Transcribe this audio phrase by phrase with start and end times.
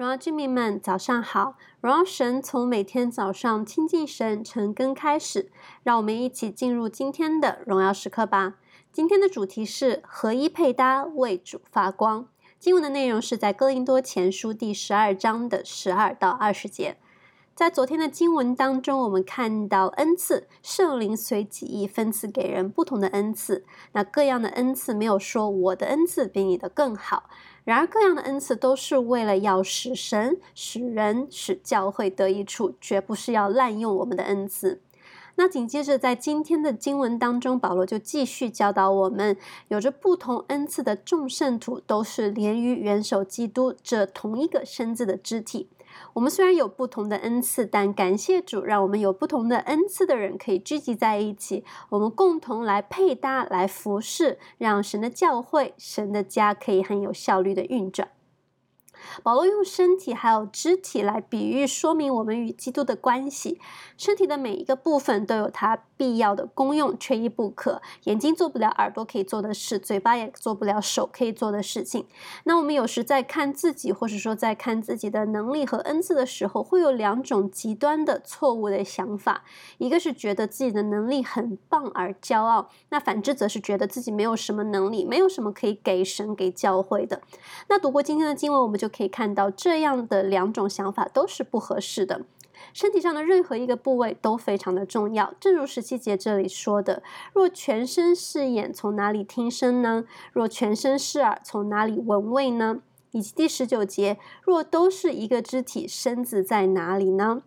[0.00, 1.58] 荣耀居民们，早上好！
[1.82, 8.54] 荣耀神从每天早上亲近神、晨更开始，让我们一起进入今天的荣耀时刻吧。
[8.90, 12.26] 今天的主题是合一配搭，为主发光。
[12.58, 16.96] 经文的内容是在哥林多前书第十二章的十二到二十节。
[17.60, 23.66] 在昨天的经文当中，我们看到恩赐，圣灵随己意分赐给人不同的恩赐。
[23.92, 27.24] 那各样的恩赐没有说我的恩赐比你的更好。
[27.64, 34.80] 然而，各样的恩赐都是为了要使神、使人、使教会得益处，绝不是要滥用我们的恩赐。
[35.34, 39.36] 那紧接着，在今天的经文当中，保罗就继续教导我们，
[39.68, 45.68] 有着不同恩赐的众圣徒，都是连于元首基督这同一个身子的肢体。
[46.12, 58.08] 我们虽然有不同的恩赐，但感谢主，让我们有不同的恩赐的人可以聚集在一起，我们共同来配搭、来服侍，让神的教会、神的家可以很有效率的运转。
[59.22, 63.60] 保罗用身体还有肢体来比喻说明我们与基督的关系。
[63.96, 67.82] 身体的每一个部分都有它必要的功用，缺一不可。
[68.04, 72.06] 眼睛做不了耳朵可以做的事，嘴巴也做不了手可以做的事情。
[72.44, 79.44] 那我们有时在看自己，或者说在看自己的能力和恩赐的时候，会有两种极端的错误的想法：
[79.76, 87.20] 一个是觉得自己的能力很棒而骄傲，那反之则是觉得自己没有什么能力，没有什么可以给神给教会的。
[87.68, 92.22] 那读过今天的经文，我们就可以看到这样的两种想法都是不合适的。
[92.74, 100.04] 身体上的任何一个部位都非常的重要，正如十七节这里说的：“若全身是眼，从哪里听声呢？
[100.34, 102.82] 若全身是耳，从哪里闻味呢？”
[103.12, 107.42] 以及第十九节：“若都是一个肢体，身子在哪里呢？”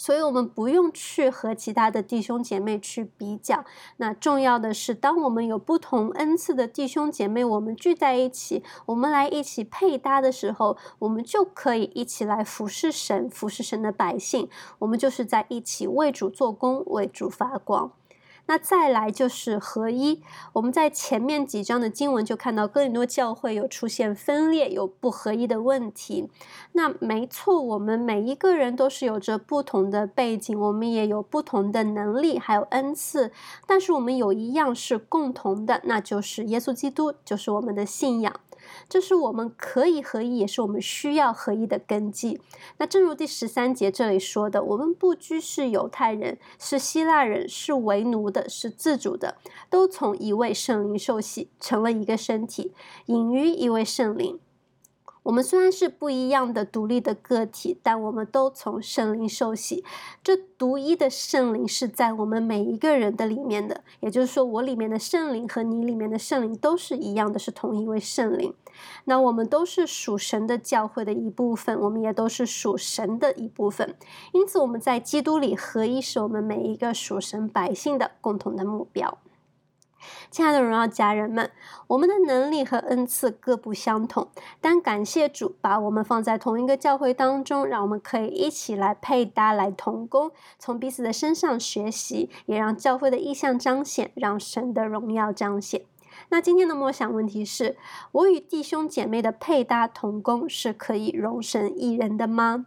[0.00, 3.66] 所以，我们不用去和其他的弟兄姐妹去比较。
[3.98, 14.48] 那重要的是，当我们有不同恩赐的弟兄姐妹，我们聚在一起，我们来一起配搭的时候，我们就可以一起来服侍神，服侍神的百姓。
[14.78, 17.92] 我们就是在一起为主做工，为主发光。
[18.46, 20.22] 那再来就是合一。
[20.54, 26.28] 我们在前面几章的经文就看到，哥林多教会有出现分裂、有不合一的问题。
[26.72, 33.30] 那没错，我们每一个人都是有着不同的背景，我们也有不同的能力，还有恩赐。
[33.66, 38.34] 但是我们有一样是共同的，那就是耶稣基督，就是我们的信仰。
[38.88, 42.40] 这是我们可以合一，也是我们需要合一的根基。
[42.78, 49.36] 那正如第十三节这里说的，我们不拘是犹太人，是希腊人，是为奴的，是自主的，
[49.68, 52.72] 都从一位圣灵受洗，成了一个身体，
[53.06, 54.38] 隐于一位圣灵。
[55.30, 59.84] 我们虽然是不一样的独立的个体，但我们都从圣灵受洗。
[60.24, 68.52] 这独一的圣灵是在我们每一个人的里面的，也就是说，我里面的圣灵和你里面的圣灵都是一样的，是同一位圣灵。
[69.04, 73.94] 那我们都是属神的教会的一部分，我们也都是属神的一部分。
[74.32, 79.18] 因此，我们在基督里合一，是我们每一个属神百姓的共同的目标。
[80.30, 81.50] 亲爱的荣耀家人们，
[81.88, 84.28] 我们的能力和恩赐各不相同，
[84.60, 95.82] 但感谢主把我们放在同一个教会当中，让我们可以一起来配搭、来同工，从彼此的身上学习，也让教会的意象彰显，让神的荣耀彰显。
[96.28, 97.76] 那今天的默想问题是：
[98.12, 102.66] 我与弟兄姐妹的配搭同工是可以容神一人的吗？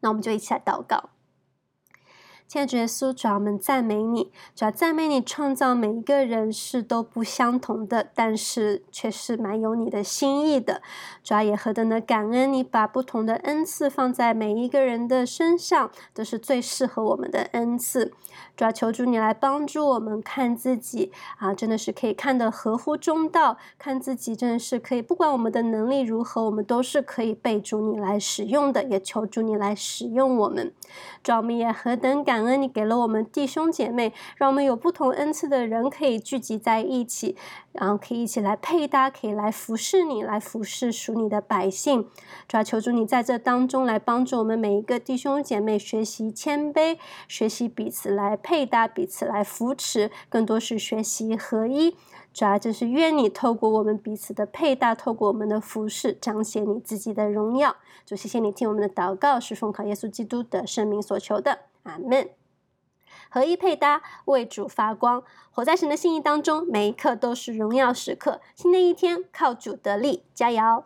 [0.00, 1.10] 那我们就一起来祷告。
[2.50, 4.24] 亲爱的耶稣，主，我们赞美你，
[4.56, 10.82] 主要赞美你创造每一个人是都不相同的，但是却是蛮有你的心意的。
[11.22, 18.12] 主要也何等的感恩，你把不同的恩赐放在每一个人的身上，都是最适合我们的恩赐。
[18.56, 28.82] 主要求主你来帮助我们看自己啊，真的是可以看得合乎中道，看自己真的是可以，不管我们的能力如何，我们都是可以被主你来使用的。
[28.82, 30.72] 也求主你来使用我们。
[31.22, 37.36] 主，我们也何等感感恩，你给了我们弟兄姐妹，让我们有不同恩赐的人可以聚集在一起，
[37.72, 42.08] 然后可以一起来配搭，可以来服侍你，来服侍属你的百姓。
[42.48, 46.96] 主要求主你在这当中来帮助我们每一个弟兄姐妹学习谦卑，
[47.28, 51.94] 学习彼此来配搭，彼此来扶持，更多是学习合一。
[52.32, 57.76] 主要就是愿你透过我们彼此的配搭，透过我们的服侍，彰显你自己的荣耀。
[58.06, 62.30] 主，谢谢你听我们的祷告，是奉靠耶稣基督的圣名所求的，阿门。
[63.28, 68.40] 合一配搭，为主发光，活在神的心意当中，每一刻都是荣耀时刻。
[68.54, 70.84] 新的一天，靠主得力，加油！